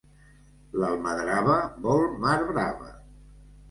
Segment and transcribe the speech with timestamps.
[0.85, 2.95] L'almadrava vol mar brava.